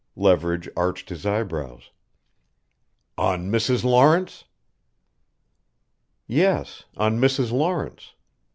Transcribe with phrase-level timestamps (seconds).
[0.15, 1.91] Leverage arched his eyebrows:
[3.19, 3.83] "On Mrs.
[3.83, 4.45] Lawrence?"
[6.25, 7.51] "Yes on Mrs.
[7.51, 8.15] Lawrence.